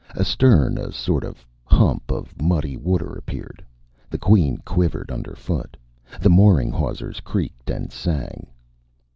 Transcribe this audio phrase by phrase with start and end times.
[0.17, 3.63] Astern, a sort of hump of muddy water appeared.
[4.09, 5.77] The Queen quivered underfoot.
[6.19, 8.47] The mooring hawsers creaked and sang.